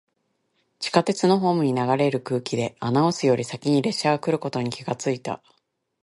[0.79, 5.43] 地下鉄のホームに流れる空気で、アナウンスより先に列車が来ることに気がついた。